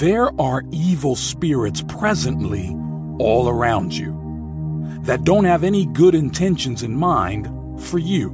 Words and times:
There 0.00 0.30
are 0.40 0.64
evil 0.72 1.14
spirits 1.14 1.84
presently 1.86 2.74
all 3.18 3.50
around 3.50 3.94
you 3.94 4.18
that 5.02 5.24
don't 5.24 5.44
have 5.44 5.62
any 5.62 5.84
good 5.84 6.14
intentions 6.14 6.82
in 6.82 6.96
mind 6.96 7.46
for 7.82 7.98
you. 7.98 8.30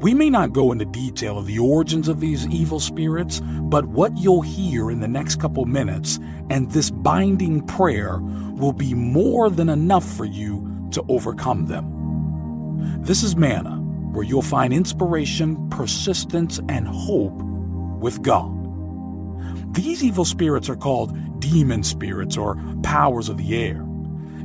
We 0.00 0.14
may 0.14 0.30
not 0.30 0.52
go 0.52 0.70
into 0.70 0.84
detail 0.84 1.36
of 1.36 1.46
the 1.46 1.58
origins 1.58 2.06
of 2.06 2.20
these 2.20 2.46
evil 2.46 2.78
spirits, 2.78 3.40
but 3.62 3.86
what 3.86 4.16
you'll 4.18 4.42
hear 4.42 4.88
in 4.88 5.00
the 5.00 5.08
next 5.08 5.40
couple 5.40 5.64
minutes 5.64 6.20
and 6.48 6.70
this 6.70 6.90
binding 6.90 7.66
prayer 7.66 8.18
will 8.20 8.72
be 8.72 8.94
more 8.94 9.50
than 9.50 9.68
enough 9.68 10.08
for 10.08 10.26
you 10.26 10.88
to 10.92 11.04
overcome 11.08 11.66
them. 11.66 13.02
This 13.02 13.24
is 13.24 13.34
Manna, 13.34 13.78
where 14.12 14.24
you'll 14.24 14.42
find 14.42 14.72
inspiration, 14.72 15.68
persistence, 15.70 16.60
and 16.68 16.86
hope 16.86 17.34
with 18.00 18.22
God. 18.22 18.55
These 19.76 20.02
evil 20.02 20.24
spirits 20.24 20.70
are 20.70 20.76
called 20.76 21.14
demon 21.38 21.82
spirits 21.82 22.38
or 22.38 22.56
powers 22.82 23.28
of 23.28 23.36
the 23.36 23.54
air. 23.54 23.82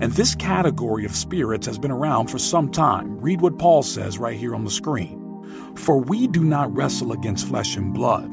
And 0.02 0.12
this 0.12 0.36
category 0.36 1.06
of 1.06 1.16
spirits 1.16 1.66
has 1.68 1.80
been 1.80 1.90
around 1.90 2.28
for 2.28 2.38
some 2.38 2.70
time. 2.70 3.18
Read 3.22 3.40
what 3.40 3.58
Paul 3.58 3.82
says 3.82 4.18
right 4.18 4.38
here 4.38 4.54
on 4.54 4.66
the 4.66 4.70
screen. 4.70 5.74
For 5.78 6.02
we 6.02 6.28
do 6.28 6.44
not 6.44 6.76
wrestle 6.76 7.14
against 7.14 7.48
flesh 7.48 7.78
and 7.78 7.94
blood, 7.94 8.30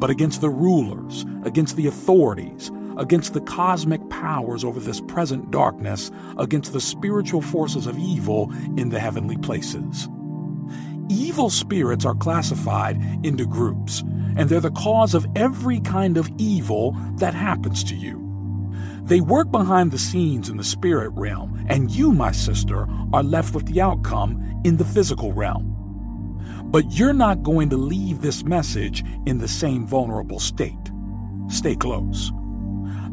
but 0.00 0.08
against 0.08 0.40
the 0.40 0.48
rulers, 0.48 1.26
against 1.44 1.76
the 1.76 1.86
authorities, 1.86 2.70
against 2.96 3.34
the 3.34 3.42
cosmic 3.42 4.08
powers 4.08 4.64
over 4.64 4.80
this 4.80 5.02
present 5.02 5.50
darkness, 5.50 6.10
against 6.38 6.72
the 6.72 6.80
spiritual 6.80 7.42
forces 7.42 7.86
of 7.86 7.98
evil 7.98 8.50
in 8.78 8.88
the 8.88 9.00
heavenly 9.00 9.36
places. 9.36 10.08
Evil 11.10 11.50
spirits 11.50 12.06
are 12.06 12.14
classified 12.14 12.98
into 13.22 13.44
groups, 13.46 14.02
and 14.38 14.48
they're 14.48 14.60
the 14.60 14.70
cause 14.70 15.14
of 15.14 15.26
every 15.36 15.80
kind 15.80 16.16
of 16.16 16.30
evil 16.38 16.92
that 17.16 17.34
happens 17.34 17.84
to 17.84 17.94
you. 17.94 18.24
They 19.02 19.20
work 19.20 19.50
behind 19.50 19.90
the 19.90 19.98
scenes 19.98 20.48
in 20.48 20.56
the 20.56 20.64
spirit 20.64 21.10
realm, 21.10 21.66
and 21.68 21.90
you, 21.90 22.12
my 22.12 22.30
sister, 22.30 22.86
are 23.12 23.22
left 23.22 23.54
with 23.54 23.66
the 23.66 23.80
outcome 23.80 24.60
in 24.64 24.76
the 24.76 24.84
physical 24.84 25.32
realm. 25.32 25.74
But 26.70 26.92
you're 26.92 27.14
not 27.14 27.42
going 27.42 27.70
to 27.70 27.76
leave 27.76 28.20
this 28.20 28.44
message 28.44 29.04
in 29.26 29.38
the 29.38 29.48
same 29.48 29.86
vulnerable 29.86 30.38
state. 30.38 30.92
Stay 31.48 31.74
close. 31.74 32.30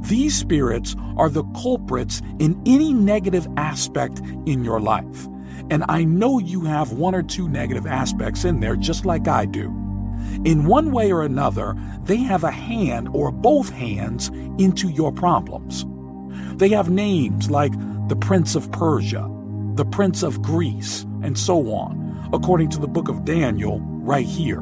These 0.02 0.38
spirits 0.38 0.96
are 1.18 1.30
the 1.30 1.46
culprits 1.62 2.22
in 2.40 2.62
any 2.66 2.94
negative 2.94 3.48
aspect 3.58 4.20
in 4.46 4.64
your 4.64 4.80
life. 4.80 5.26
And 5.72 5.84
I 5.90 6.04
know 6.04 6.38
you 6.38 6.62
have 6.66 6.92
one 6.92 7.16
or 7.16 7.24
two 7.24 7.50
negative 7.50 7.88
aspects 7.88 8.46
in 8.46 8.60
there, 8.60 8.76
just 8.76 9.06
like 9.06 9.28
I 9.28 9.46
do. 9.46 9.85
In 10.44 10.66
one 10.66 10.92
way 10.92 11.12
or 11.12 11.24
another, 11.24 11.76
they 12.04 12.18
have 12.18 12.44
a 12.44 12.52
hand 12.52 13.10
or 13.14 13.32
both 13.32 13.70
hands 13.70 14.30
into 14.58 14.90
your 14.90 15.12
problems. 15.12 15.86
They 16.58 16.70
have 16.70 16.90
names 16.90 17.50
like 17.50 17.74
the 18.08 18.16
Prince 18.16 18.56
of 18.56 18.72
Persia, 18.72 19.30
the 19.76 19.86
Prince 19.86 20.24
of 20.24 20.42
Greece, 20.42 21.06
and 21.22 21.38
so 21.38 21.74
on 21.74 22.06
according 22.34 22.70
to 22.70 22.80
the 22.80 22.88
book 22.88 23.08
of 23.08 23.26
Daniel, 23.26 23.80
right 23.80 24.26
here. 24.26 24.60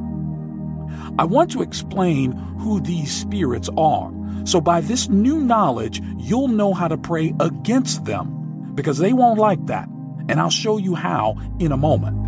I 1.17 1.25
want 1.25 1.51
to 1.51 1.61
explain 1.61 2.31
who 2.31 2.79
these 2.79 3.11
spirits 3.11 3.69
are, 3.77 4.11
so 4.45 4.61
by 4.61 4.81
this 4.81 5.09
new 5.09 5.39
knowledge, 5.39 6.01
you'll 6.17 6.47
know 6.47 6.73
how 6.73 6.87
to 6.87 6.97
pray 6.97 7.33
against 7.39 8.05
them, 8.05 8.71
because 8.75 8.97
they 8.97 9.13
won't 9.13 9.39
like 9.39 9.65
that, 9.67 9.87
and 10.29 10.39
I'll 10.39 10.49
show 10.49 10.77
you 10.77 10.95
how 10.95 11.37
in 11.59 11.71
a 11.71 11.77
moment. 11.77 12.22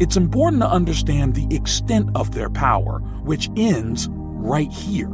It's 0.00 0.16
important 0.16 0.62
to 0.62 0.68
understand 0.68 1.34
the 1.34 1.54
extent 1.54 2.10
of 2.14 2.32
their 2.32 2.50
power, 2.50 3.00
which 3.22 3.50
ends 3.56 4.08
right 4.10 4.70
here. 4.70 5.10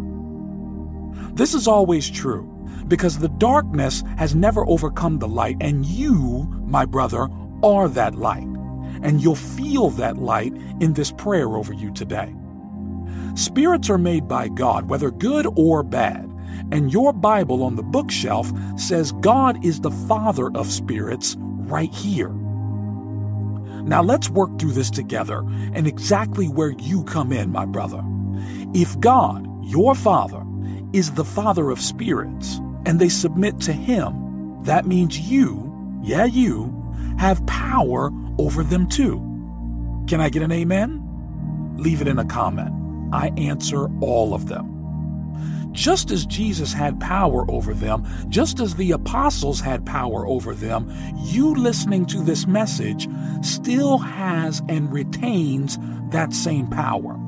This 1.34 1.55
is 1.55 1.67
always 1.67 2.11
true, 2.11 2.49
because 2.89 3.19
the 3.19 3.28
darkness 3.28 4.03
has 4.19 4.34
never 4.34 4.67
overcome 4.69 5.19
the 5.19 5.28
light, 5.28 5.56
and 5.61 5.87
you, 5.87 6.49
my 6.67 6.84
brother, 6.84 7.28
are 7.62 7.89
that 7.89 8.15
light 8.15 8.47
and 9.03 9.22
you'll 9.22 9.34
feel 9.34 9.91
that 9.91 10.17
light 10.19 10.53
in 10.81 10.95
this 10.95 11.12
prayer 11.12 11.56
over 11.56 11.72
you 11.72 11.93
today. 11.93 12.34
Spirits 13.34 13.91
are 13.91 13.99
made 13.99 14.28
by 14.28 14.49
God, 14.49 14.89
whether 14.89 15.11
good 15.11 15.47
or 15.56 15.83
bad, 15.83 16.28
and 16.71 16.93
your 16.93 17.12
Bible 17.12 17.62
on 17.62 17.77
the 17.77 17.83
bookshelf 17.83 18.53
says 18.77 19.12
God 19.12 19.65
is 19.65 19.81
the 19.81 19.91
Father 19.91 20.51
of 20.56 20.71
spirits 20.71 21.37
right 21.39 21.93
here. 21.93 22.33
Now 23.84 24.03
let's 24.03 24.31
work 24.31 24.59
through 24.59 24.72
this 24.72 24.91
together 24.91 25.44
and 25.75 25.87
exactly 25.87 26.47
where 26.47 26.70
you 26.70 27.04
come 27.04 27.32
in, 27.32 27.50
my 27.50 27.65
brother. 27.65 28.03
If 28.75 28.98
God, 29.00 29.47
your 29.65 29.94
Father, 29.94 30.43
is 30.93 31.12
the 31.12 31.25
Father 31.25 31.70
of 31.70 31.81
spirits, 31.81 32.59
and 32.87 33.00
they 33.00 33.09
submit 33.09 33.60
to 33.60 33.72
Him, 33.72 34.62
that 34.65 34.87
means 34.87 35.19
you, 35.19 35.72
yeah, 36.03 36.25
you, 36.25 36.78
have 37.19 37.44
power 37.47 38.10
over 38.38 38.62
them 38.62 38.88
too. 38.88 39.19
Can 40.09 40.21
I 40.21 40.28
get 40.28 40.42
an 40.42 40.53
amen? 40.53 41.00
Leave 41.76 42.00
it 42.00 42.09
in 42.09 42.19
a 42.19 42.25
comment. 42.25 42.71
I 43.12 43.28
answer 43.37 43.87
all 44.00 44.34
of 44.34 44.48
them. 44.48 44.81
Just 45.72 46.10
as 46.10 46.27
Jesus 46.27 46.72
had 46.72 47.00
power 47.00 47.50
over 47.50 47.75
them, 47.75 48.06
just 48.28 48.60
as 48.60 48.75
the 48.75 48.93
apostles 48.93 49.60
had 49.60 49.87
power 49.87 50.27
over 50.27 50.55
them, 50.55 50.93
you 51.16 51.55
listening 51.55 52.06
to 52.06 52.22
this 52.22 52.47
message 52.47 53.09
still 53.43 53.99
has 53.99 54.62
and 54.69 54.93
retains 54.93 55.78
that 56.10 56.33
same 56.33 56.69
power. 56.69 57.19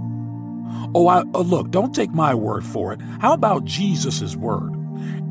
Oh, 0.94 1.08
I, 1.08 1.20
uh, 1.34 1.40
look, 1.40 1.70
don't 1.70 1.94
take 1.94 2.12
my 2.12 2.34
word 2.34 2.64
for 2.64 2.92
it. 2.92 3.00
How 3.20 3.32
about 3.32 3.64
Jesus' 3.64 4.36
word? 4.36 4.72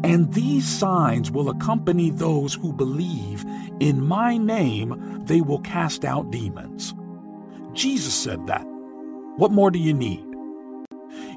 And 0.03 0.34
these 0.34 0.68
signs 0.68 1.31
will 1.31 1.50
accompany 1.50 2.09
those 2.09 2.53
who 2.53 2.74
believe. 2.74 3.45
In 3.80 4.06
my 4.06 4.38
name, 4.38 5.22
they 5.25 5.40
will 5.40 5.59
cast 5.59 6.03
out 6.03 6.31
demons. 6.31 6.94
Jesus 7.74 8.13
said 8.13 8.45
that. 8.47 8.66
What 9.38 9.51
more 9.51 9.72
do 9.72 9.80
you 9.80 9.94
need? 9.94 10.32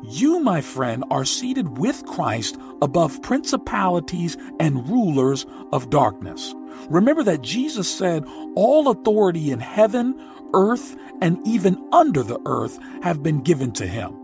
You, 0.03 0.41
my 0.41 0.61
friend, 0.61 1.05
are 1.11 1.25
seated 1.25 1.79
with 1.79 2.05
Christ 2.07 2.59
above 2.83 3.23
principalities 3.23 4.37
and 4.61 4.89
rulers 4.89 5.47
of 5.73 5.91
darkness. 5.91 6.55
Remember 6.89 7.23
that 7.25 7.43
Jesus 7.43 7.89
said, 7.89 8.25
All 8.55 8.89
authority 8.89 9.51
in 9.51 9.61
heaven, 9.61 10.19
earth, 10.55 10.97
and 11.21 11.39
even 11.47 11.83
under 11.93 12.23
the 12.23 12.41
earth 12.47 12.79
have 13.03 13.23
been 13.23 13.43
given 13.43 13.73
to 13.73 13.87
him. 13.87 14.15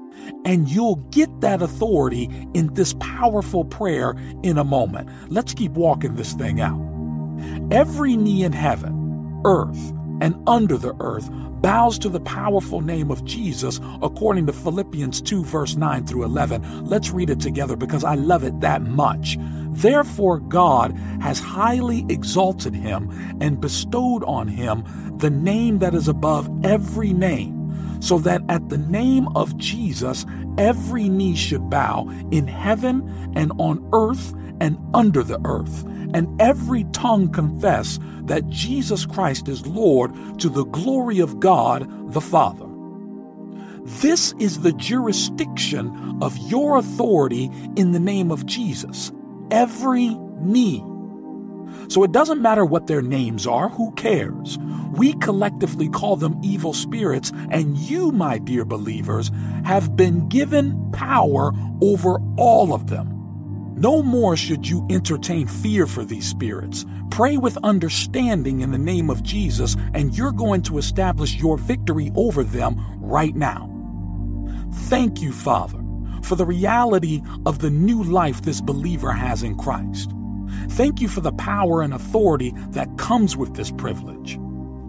And 0.44 0.68
you'll 0.68 0.96
get 1.10 1.40
that 1.40 1.62
authority 1.62 2.28
in 2.54 2.72
this 2.74 2.94
powerful 3.00 3.64
prayer 3.64 4.14
in 4.42 4.58
a 4.58 4.64
moment. 4.64 5.08
Let's 5.28 5.54
keep 5.54 5.72
walking 5.72 6.14
this 6.14 6.32
thing 6.34 6.60
out. 6.60 6.80
Every 7.72 8.16
knee 8.16 8.44
in 8.44 8.52
heaven, 8.52 9.42
earth, 9.44 9.92
and 10.22 10.40
under 10.46 10.78
the 10.78 10.94
earth 11.00 11.28
bows 11.60 11.98
to 11.98 12.08
the 12.08 12.20
powerful 12.20 12.80
name 12.80 13.10
of 13.10 13.24
Jesus 13.24 13.80
according 14.02 14.46
to 14.46 14.52
Philippians 14.52 15.20
2, 15.20 15.44
verse 15.44 15.74
9 15.74 16.06
through 16.06 16.22
11. 16.24 16.86
Let's 16.86 17.10
read 17.10 17.28
it 17.28 17.40
together 17.40 17.74
because 17.74 18.04
I 18.04 18.14
love 18.14 18.44
it 18.44 18.60
that 18.60 18.82
much. 18.82 19.36
Therefore, 19.72 20.38
God 20.38 20.92
has 21.20 21.40
highly 21.40 22.06
exalted 22.08 22.74
him 22.74 23.10
and 23.40 23.60
bestowed 23.60 24.22
on 24.24 24.46
him 24.46 24.84
the 25.18 25.30
name 25.30 25.80
that 25.80 25.94
is 25.94 26.06
above 26.06 26.48
every 26.64 27.12
name 27.12 27.61
so 28.02 28.18
that 28.18 28.42
at 28.48 28.68
the 28.68 28.78
name 28.78 29.28
of 29.36 29.56
Jesus, 29.56 30.26
every 30.58 31.08
knee 31.08 31.36
should 31.36 31.70
bow 31.70 32.08
in 32.32 32.49
heaven 32.49 33.32
and 33.37 33.52
on 33.58 33.88
earth 33.93 34.34
and 34.60 34.76
under 34.93 35.22
the 35.22 35.40
earth, 35.44 35.84
and 36.12 36.40
every 36.40 36.84
tongue 36.93 37.31
confess 37.31 38.00
that 38.25 38.49
Jesus 38.49 39.06
Christ 39.06 39.49
is 39.49 39.66
Lord 39.66 40.12
to 40.40 40.49
the 40.49 40.64
glory 40.64 41.20
of 41.20 41.38
God 41.38 42.12
the 42.12 42.20
Father. 42.20 42.66
This 43.84 44.34
is 44.38 44.60
the 44.60 44.72
jurisdiction 44.72 46.19
of 46.20 46.37
your 46.50 46.76
authority 46.76 47.50
in 47.76 47.93
the 47.93 48.00
name 48.00 48.32
of 48.32 48.46
Jesus. 48.46 49.12
Every 49.50 50.10
knee. 50.40 50.84
So 51.88 52.02
it 52.04 52.12
doesn't 52.12 52.42
matter 52.42 52.64
what 52.64 52.86
their 52.86 53.02
names 53.02 53.46
are, 53.46 53.69
who 53.69 53.92
cares? 53.92 54.58
We 54.92 55.14
collectively 55.14 55.88
call 55.88 56.16
them 56.16 56.38
evil 56.42 56.72
spirits, 56.72 57.32
and 57.50 57.76
you, 57.76 58.12
my 58.12 58.38
dear 58.38 58.64
believers, 58.64 59.30
have 59.64 59.96
been 59.96 60.28
given 60.28 60.90
power 60.92 61.52
over 61.80 62.19
all 62.36 62.74
of 62.74 62.88
them. 62.88 63.08
No 63.76 64.02
more 64.02 64.36
should 64.36 64.69
you 64.69 64.86
entertain 64.90 65.46
fear 65.46 65.86
for 65.86 66.04
these 66.04 66.28
spirits. 66.28 66.84
Pray 67.10 67.36
with 67.36 67.58
understanding 67.64 68.60
in 68.60 68.70
the 68.70 68.78
name 68.78 69.10
of 69.10 69.22
Jesus, 69.22 69.76
and 69.92 70.16
you're 70.16 70.32
going 70.32 70.62
to 70.62 70.78
establish 70.78 71.34
your 71.36 71.58
victory 71.58 72.12
over 72.14 72.44
them 72.44 72.80
right 73.00 73.34
now. 73.34 73.68
Thank 74.88 75.20
you, 75.20 75.32
Father, 75.32 75.82
for 76.22 76.36
the 76.36 76.46
reality 76.46 77.22
of 77.44 77.58
the 77.58 77.70
new 77.70 78.02
life 78.02 78.42
this 78.42 78.60
believer 78.60 79.12
has 79.12 79.42
in 79.42 79.56
Christ. 79.56 80.12
Thank 80.72 81.02
you 81.02 81.08
for 81.08 81.20
the 81.20 81.32
power 81.32 81.82
and 81.82 81.92
authority 81.92 82.54
that 82.70 82.96
comes 82.96 83.36
with 83.36 83.54
this 83.54 83.70
privilege. 83.70 84.38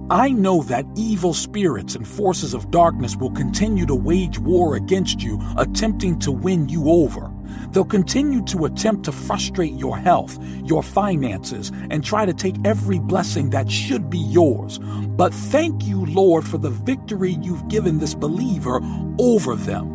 I 0.09 0.29
know 0.29 0.63
that 0.63 0.85
evil 0.95 1.33
spirits 1.33 1.93
and 1.93 2.07
forces 2.07 2.53
of 2.53 2.71
darkness 2.71 3.17
will 3.17 3.31
continue 3.31 3.85
to 3.87 3.95
wage 3.95 4.39
war 4.39 4.77
against 4.77 5.21
you, 5.21 5.41
attempting 5.57 6.19
to 6.19 6.31
win 6.31 6.69
you 6.69 6.89
over. 6.89 7.29
They'll 7.71 7.83
continue 7.83 8.41
to 8.45 8.63
attempt 8.63 9.03
to 9.05 9.11
frustrate 9.11 9.73
your 9.73 9.97
health, 9.97 10.39
your 10.63 10.83
finances, 10.83 11.69
and 11.89 12.01
try 12.01 12.25
to 12.25 12.33
take 12.33 12.55
every 12.63 12.99
blessing 12.99 13.49
that 13.49 13.69
should 13.69 14.09
be 14.09 14.19
yours. 14.19 14.79
But 14.79 15.33
thank 15.33 15.83
you, 15.85 16.05
Lord, 16.05 16.47
for 16.47 16.59
the 16.59 16.69
victory 16.69 17.37
you've 17.41 17.67
given 17.67 17.99
this 17.99 18.15
believer 18.15 18.79
over 19.19 19.55
them. 19.57 19.92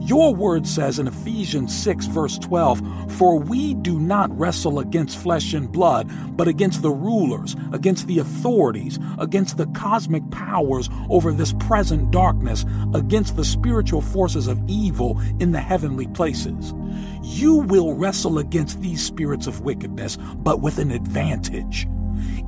Your 0.00 0.34
word 0.34 0.66
says 0.66 0.98
in 0.98 1.06
Ephesians 1.06 1.74
6, 1.82 2.06
verse 2.06 2.38
12, 2.38 3.12
For 3.12 3.38
we 3.38 3.74
do 3.74 3.98
not 3.98 4.36
wrestle 4.38 4.78
against 4.78 5.18
flesh 5.18 5.54
and 5.54 5.70
blood, 5.70 6.10
but 6.36 6.48
against 6.48 6.82
the 6.82 6.90
rulers, 6.90 7.56
against 7.72 8.06
the 8.06 8.18
authorities, 8.18 8.98
against 9.18 9.56
the 9.56 9.66
cosmic 9.68 10.28
powers 10.30 10.90
over 11.08 11.32
this 11.32 11.54
present 11.54 12.10
darkness, 12.10 12.64
against 12.94 13.36
the 13.36 13.44
spiritual 13.44 14.00
forces 14.00 14.46
of 14.46 14.62
evil 14.68 15.20
in 15.40 15.52
the 15.52 15.60
heavenly 15.60 16.06
places. 16.08 16.74
You 17.22 17.56
will 17.56 17.94
wrestle 17.94 18.38
against 18.38 18.80
these 18.80 19.02
spirits 19.02 19.46
of 19.46 19.62
wickedness, 19.62 20.18
but 20.36 20.60
with 20.60 20.78
an 20.78 20.90
advantage. 20.90 21.88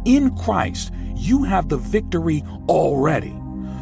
In 0.04 0.36
Christ, 0.36 0.92
you 1.16 1.44
have 1.44 1.68
the 1.68 1.78
victory 1.78 2.44
already. 2.68 3.34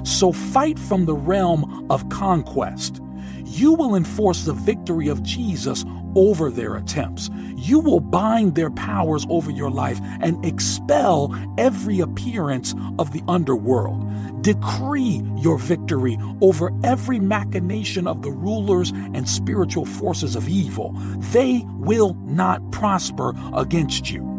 So 0.05 0.33
fight 0.33 0.79
from 0.79 1.07
the 1.07 1.15
realm 1.15 1.87
of 1.91 2.09
conquest 2.09 3.01
you 3.45 3.75
will 3.75 3.95
enforce 3.95 4.45
the 4.45 4.53
victory 4.53 5.09
of 5.09 5.23
Jesus 5.23 5.85
over 6.17 6.51
their 6.51 6.77
attempts. 6.77 7.31
You 7.57 7.81
will 7.81 8.01
bind 8.01 8.55
their 8.55 8.71
powers 8.71 9.27
over 9.29 9.51
your 9.51 9.71
life 9.71 9.99
and 10.21 10.45
expel 10.45 11.35
every 11.59 12.01
appearance 12.01 12.75
of 12.99 13.13
the 13.13 13.23
underworld. 13.29 14.43
Decree 14.43 15.23
your 15.37 15.59
victory 15.59 16.19
over 16.41 16.71
every 16.83 17.19
machination 17.19 18.07
of 18.07 18.23
the 18.23 18.31
rulers 18.31 18.91
and 18.91 19.29
spiritual 19.29 19.87
forces 19.87 20.37
of 20.37 20.49
evil. 20.49 20.93
They 21.33 21.65
will 21.79 22.15
not 22.25 22.73
prosper 22.73 23.35
against 23.55 24.11
you. 24.11 24.34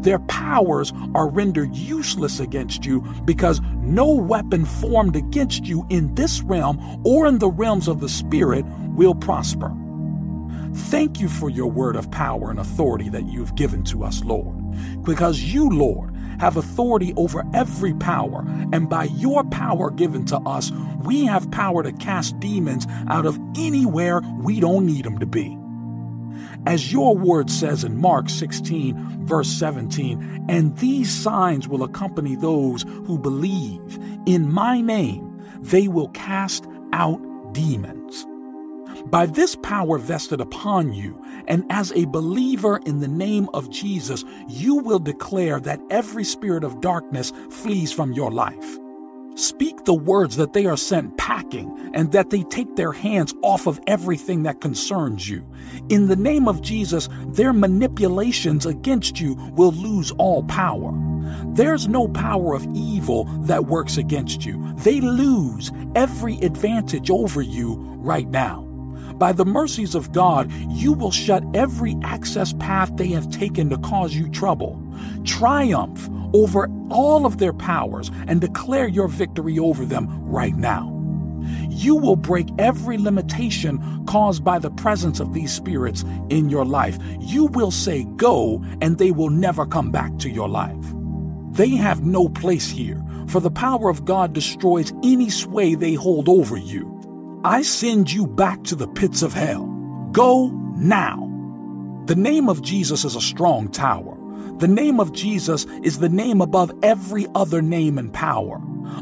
Their 0.00 0.18
powers 0.20 0.92
are 1.14 1.28
rendered 1.28 1.74
useless 1.74 2.40
against 2.40 2.84
you 2.84 3.00
because 3.24 3.60
no 3.82 4.12
weapon 4.12 4.64
formed 4.64 5.16
against 5.16 5.66
you 5.66 5.86
in 5.90 6.14
this 6.14 6.40
realm 6.42 7.00
or 7.04 7.26
in 7.26 7.38
the 7.38 7.50
realms 7.50 7.88
of 7.88 8.00
the 8.00 8.08
Spirit 8.08 8.64
will 8.94 9.14
prosper. 9.14 9.74
Thank 10.72 11.20
you 11.20 11.28
for 11.28 11.50
your 11.50 11.70
word 11.70 11.96
of 11.96 12.10
power 12.10 12.50
and 12.50 12.58
authority 12.58 13.08
that 13.08 13.26
you've 13.26 13.54
given 13.54 13.82
to 13.84 14.04
us, 14.04 14.22
Lord, 14.22 14.56
because 15.02 15.40
you, 15.40 15.68
Lord, 15.68 16.14
have 16.38 16.56
authority 16.56 17.12
over 17.16 17.44
every 17.52 17.94
power, 17.94 18.44
and 18.72 18.88
by 18.88 19.04
your 19.04 19.42
power 19.44 19.90
given 19.90 20.24
to 20.26 20.36
us, 20.38 20.70
we 21.02 21.24
have 21.24 21.50
power 21.50 21.82
to 21.82 21.92
cast 21.92 22.38
demons 22.38 22.86
out 23.08 23.26
of 23.26 23.38
anywhere 23.56 24.20
we 24.38 24.60
don't 24.60 24.86
need 24.86 25.04
them 25.04 25.18
to 25.18 25.26
be. 25.26 25.58
As 26.66 26.92
your 26.92 27.16
word 27.16 27.50
says 27.50 27.84
in 27.84 28.00
Mark 28.00 28.28
16, 28.28 29.26
verse 29.26 29.48
17, 29.48 30.46
and 30.48 30.76
these 30.78 31.10
signs 31.10 31.68
will 31.68 31.82
accompany 31.82 32.36
those 32.36 32.82
who 32.82 33.18
believe. 33.18 33.98
In 34.26 34.52
my 34.52 34.80
name, 34.80 35.40
they 35.60 35.88
will 35.88 36.08
cast 36.08 36.66
out 36.92 37.20
demons. 37.52 38.26
By 39.06 39.26
this 39.26 39.56
power 39.56 39.98
vested 39.98 40.40
upon 40.40 40.92
you, 40.92 41.22
and 41.46 41.64
as 41.70 41.92
a 41.92 42.04
believer 42.06 42.80
in 42.84 43.00
the 43.00 43.08
name 43.08 43.48
of 43.54 43.70
Jesus, 43.70 44.24
you 44.48 44.76
will 44.76 44.98
declare 44.98 45.60
that 45.60 45.80
every 45.90 46.24
spirit 46.24 46.64
of 46.64 46.80
darkness 46.80 47.32
flees 47.50 47.92
from 47.92 48.12
your 48.12 48.30
life. 48.30 48.78
Speak 49.38 49.84
the 49.84 49.94
words 49.94 50.34
that 50.34 50.52
they 50.52 50.66
are 50.66 50.76
sent 50.76 51.16
packing 51.16 51.92
and 51.94 52.10
that 52.10 52.30
they 52.30 52.42
take 52.42 52.74
their 52.74 52.90
hands 52.90 53.32
off 53.42 53.68
of 53.68 53.78
everything 53.86 54.42
that 54.42 54.60
concerns 54.60 55.28
you. 55.28 55.46
In 55.90 56.08
the 56.08 56.16
name 56.16 56.48
of 56.48 56.60
Jesus, 56.60 57.08
their 57.28 57.52
manipulations 57.52 58.66
against 58.66 59.20
you 59.20 59.36
will 59.54 59.70
lose 59.70 60.10
all 60.18 60.42
power. 60.42 60.92
There's 61.54 61.86
no 61.86 62.08
power 62.08 62.52
of 62.52 62.66
evil 62.74 63.26
that 63.42 63.66
works 63.66 63.96
against 63.96 64.44
you. 64.44 64.74
They 64.78 65.00
lose 65.00 65.70
every 65.94 66.38
advantage 66.38 67.08
over 67.08 67.40
you 67.40 67.76
right 67.98 68.28
now. 68.28 68.62
By 69.18 69.30
the 69.30 69.46
mercies 69.46 69.94
of 69.94 70.10
God, 70.10 70.50
you 70.68 70.92
will 70.92 71.12
shut 71.12 71.44
every 71.54 71.96
access 72.02 72.54
path 72.54 72.96
they 72.96 73.08
have 73.10 73.30
taken 73.30 73.70
to 73.70 73.78
cause 73.78 74.16
you 74.16 74.28
trouble. 74.30 74.82
Triumph 75.24 76.08
over 76.34 76.68
all 76.90 77.26
of 77.26 77.38
their 77.38 77.52
powers 77.52 78.10
and 78.26 78.40
declare 78.40 78.88
your 78.88 79.08
victory 79.08 79.58
over 79.58 79.84
them 79.84 80.08
right 80.24 80.56
now. 80.56 80.94
You 81.70 81.96
will 81.96 82.16
break 82.16 82.48
every 82.58 82.98
limitation 82.98 84.04
caused 84.06 84.44
by 84.44 84.58
the 84.58 84.70
presence 84.70 85.20
of 85.20 85.32
these 85.32 85.52
spirits 85.52 86.04
in 86.28 86.48
your 86.48 86.64
life. 86.64 86.98
You 87.20 87.46
will 87.46 87.70
say 87.70 88.04
go, 88.16 88.62
and 88.80 88.98
they 88.98 89.12
will 89.12 89.30
never 89.30 89.64
come 89.64 89.90
back 89.90 90.18
to 90.18 90.30
your 90.30 90.48
life. 90.48 90.84
They 91.52 91.70
have 91.70 92.04
no 92.04 92.28
place 92.28 92.68
here, 92.68 93.02
for 93.28 93.40
the 93.40 93.50
power 93.50 93.88
of 93.88 94.04
God 94.04 94.32
destroys 94.32 94.92
any 95.02 95.30
sway 95.30 95.74
they 95.74 95.94
hold 95.94 96.28
over 96.28 96.56
you. 96.56 97.40
I 97.44 97.62
send 97.62 98.12
you 98.12 98.26
back 98.26 98.64
to 98.64 98.74
the 98.74 98.88
pits 98.88 99.22
of 99.22 99.32
hell. 99.32 99.64
Go 100.12 100.48
now. 100.76 101.24
The 102.06 102.16
name 102.16 102.48
of 102.48 102.62
Jesus 102.62 103.04
is 103.04 103.14
a 103.14 103.20
strong 103.20 103.68
tower. 103.68 104.17
The 104.58 104.66
name 104.66 104.98
of 104.98 105.12
Jesus 105.12 105.66
is 105.84 106.00
the 106.00 106.08
name 106.08 106.40
above 106.40 106.72
every 106.82 107.28
other 107.36 107.62
name 107.62 107.96
and 107.96 108.12
power. 108.12 108.60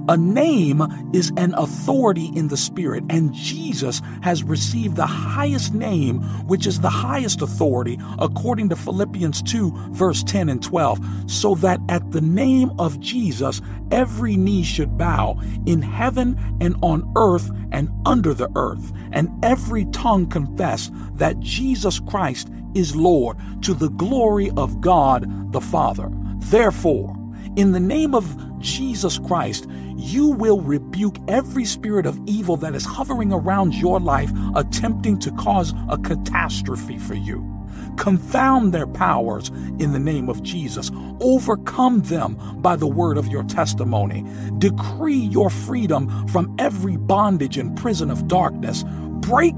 A 0.09 0.17
name 0.17 0.83
is 1.13 1.33
an 1.37 1.55
authority 1.55 2.31
in 2.35 2.49
the 2.49 2.57
Spirit, 2.57 3.05
and 3.11 3.33
Jesus 3.33 4.03
has 4.23 4.43
received 4.43 4.97
the 4.97 5.07
highest 5.07 5.75
name, 5.75 6.21
which 6.47 6.67
is 6.67 6.81
the 6.81 6.91
highest 6.91 7.43
authority, 7.43 7.99
according 8.19 8.69
to 8.69 8.77
Philippians 8.77 9.43
2, 9.43 9.73
verse 9.91 10.23
10 10.23 10.49
and 10.49 10.63
12, 10.63 11.31
so 11.31 11.55
that 11.57 11.81
at 11.89 12.11
the 12.13 12.21
name 12.21 12.71
of 12.79 13.01
Jesus, 13.01 13.61
every 13.91 14.37
knee 14.37 14.63
should 14.63 14.97
bow 14.99 15.41
in 15.67 15.83
heaven 15.83 16.39
and 16.61 16.77
on 16.83 17.11
earth 17.17 17.51
and 17.73 17.89
under 18.05 18.35
the 18.35 18.51
earth, 18.57 18.93
and 19.13 19.29
every 19.45 19.87
tongue 19.87 20.27
confess 20.27 20.91
that 21.15 21.41
Jesus 21.41 22.01
Christ 22.01 22.49
is 22.75 22.95
Lord 22.95 23.39
to 23.63 23.75
the 23.75 23.91
glory 23.91 24.51
of 24.57 24.81
God 24.81 25.53
the 25.53 25.61
Father. 25.61 26.11
Therefore, 26.39 27.16
in 27.57 27.73
the 27.73 27.81
name 27.81 28.15
of 28.15 28.37
Jesus 28.61 29.19
Christ, 29.19 29.67
you 29.97 30.29
will 30.29 30.61
rebuke 30.61 31.17
every 31.27 31.65
spirit 31.65 32.07
of 32.07 32.21
evil 32.27 32.57
that 32.59 32.75
is 32.75 32.85
hovering 32.85 33.33
around 33.33 33.75
your 33.75 33.99
life, 33.99 34.31
attempting 34.55 35.19
to 35.21 35.33
cause 35.33 35.73
a 35.89 35.99
catastrophe 35.99 36.99
for 36.99 37.15
you. 37.15 37.53
Confound 37.97 38.75
their 38.75 38.87
powers 38.87 39.49
in 39.79 39.93
the 39.93 39.99
name 39.99 40.29
of 40.29 40.43
Jesus. 40.43 40.91
Overcome 41.21 42.03
them 42.03 42.37
by 42.61 42.77
the 42.77 42.87
word 42.87 43.17
of 43.17 43.29
your 43.29 43.43
testimony. 43.45 44.25
Decree 44.59 45.15
your 45.15 45.49
freedom 45.49 46.29
from 46.29 46.55
every 46.59 46.97
bondage 46.97 47.57
and 47.57 47.77
prison 47.77 48.11
of 48.11 48.29
darkness 48.29 48.85
break 49.27 49.57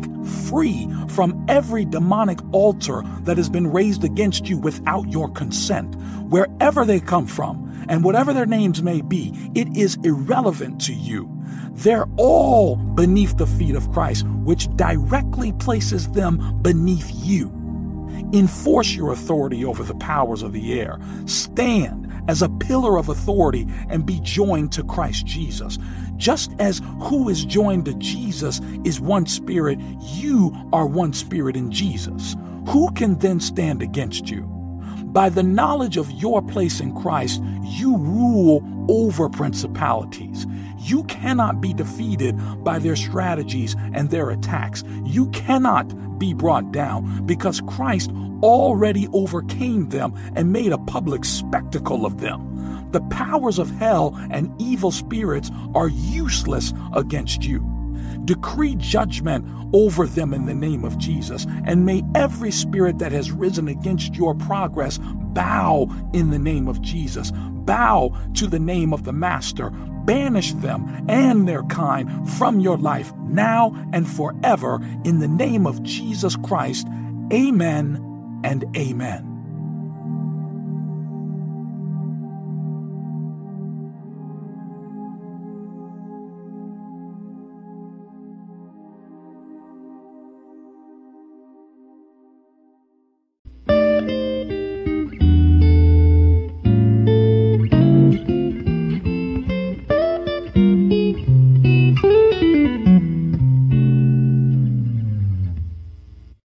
free 0.49 0.89
from 1.09 1.45
every 1.49 1.85
demonic 1.85 2.39
altar 2.53 3.03
that 3.23 3.37
has 3.37 3.51
been 3.51 3.71
raised 3.71 4.03
against 4.03 4.49
you 4.49 4.57
without 4.57 5.07
your 5.09 5.29
consent, 5.31 5.95
wherever 6.31 6.85
they 6.85 7.01
come 7.01 7.27
from, 7.27 7.68
and 7.89 8.05
whatever 8.05 8.33
their 8.33 8.47
names 8.47 8.83
may 8.83 9.01
be, 9.01 9.33
it 9.55 9.69
is 9.77 9.99
irrelevant 10.05 10.81
to 10.83 10.93
you. 10.93 11.31
They're 11.73 12.09
all 12.17 12.77
beneath 12.77 13.37
the 13.37 13.47
feet 13.47 13.75
of 13.75 13.91
Christ, 13.93 14.27
which 14.45 14.75
directly 14.77 15.53
places 15.53 16.09
them 16.09 16.61
beneath 16.61 17.11
you. 17.15 17.53
Enforce 18.33 18.95
your 18.95 19.13
authority 19.13 19.65
over 19.65 19.83
the 19.83 19.95
powers 19.95 20.43
of 20.43 20.53
the 20.53 20.81
air. 20.81 20.99
Stand 21.27 22.13
as 22.29 22.43
a 22.43 22.49
pillar 22.49 22.99
of 22.99 23.09
authority 23.09 23.67
and 23.89 24.05
be 24.05 24.21
joined 24.21 24.73
to 24.73 24.85
Christ 24.85 25.25
Jesus. 25.25 25.79
Just 26.17 26.53
as 26.59 26.83
who 27.01 27.29
is 27.29 27.45
joined 27.45 27.87
to 27.87 27.95
Jesus 27.95 28.61
is 28.85 29.01
one 29.01 29.27
spirit, 29.27 29.79
you 30.01 30.55
are 30.73 30.87
one 30.87 31.13
spirit 31.13 31.57
in 31.57 31.71
Jesus. 31.71 32.37
Who 32.69 32.93
can 32.93 33.19
then 33.19 33.41
stand 33.41 33.83
against 33.83 34.29
you? 34.29 34.58
By 35.13 35.31
the 35.31 35.43
knowledge 35.43 35.97
of 35.97 36.11
your 36.13 36.43
place 36.43 36.81
in 36.81 36.95
Christ, 36.95 37.43
you 37.63 37.97
rule 37.97 38.63
over 38.89 39.29
principalities. 39.29 40.47
You 40.79 41.05
cannot 41.05 41.61
be 41.61 41.73
defeated 41.73 42.37
by 42.63 42.79
their 42.79 42.97
strategies 42.97 43.75
and 43.95 44.11
their 44.11 44.31
attacks. 44.31 44.85
You 45.05 45.29
cannot 45.31 46.19
be 46.19 46.35
brought 46.35 46.73
down 46.73 47.27
because 47.27 47.63
Christ 47.63 48.11
already 48.43 49.09
overcame 49.13 49.89
them 49.89 50.15
and 50.37 50.53
made 50.53 50.73
a 50.73 50.79
public 50.79 51.25
spectacle 51.25 52.05
of 52.05 52.21
them. 52.21 52.91
The 52.93 53.01
powers 53.03 53.59
of 53.59 53.71
hell 53.71 54.15
and 54.31 54.53
evil 54.61 54.91
spirits 54.91 55.51
are 55.75 55.89
useless 55.89 56.73
against 56.95 57.45
you. 57.45 57.78
Decree 58.29 58.75
judgment 58.75 59.47
over 59.73 60.07
them 60.07 60.35
in 60.35 60.45
the 60.45 60.53
name 60.53 60.85
of 60.85 60.99
Jesus, 60.99 61.47
and 61.65 61.87
may 61.87 62.03
every 62.15 62.51
spirit 62.51 62.99
that 62.99 63.11
has 63.11 63.33
risen 63.33 63.69
against 63.69 64.17
your 64.17 64.35
progress 64.35 64.99
bow 65.03 65.89
in 66.13 66.29
the 66.29 66.39
name 66.39 66.69
of 66.69 66.83
Jesus. 66.83 67.31
Bow 67.31 68.15
to 68.35 68.47
the 68.47 68.59
name 68.59 68.93
of 68.93 69.05
the 69.05 69.15
Master. 69.15 69.71
Banish 69.71 70.53
them 70.53 71.07
and 71.09 71.49
their 71.49 71.63
kind 71.65 72.31
from 72.33 72.61
your 72.61 72.77
life 72.77 73.15
now 73.29 73.75
and 73.95 74.07
forever 74.07 74.79
in 75.07 75.21
the 75.21 75.29
name 75.29 75.67
of 75.67 75.83
Jesus 75.83 76.37
Christ. 76.37 76.87
Amen 77.33 78.43
and 78.45 78.67
amen. 78.77 79.28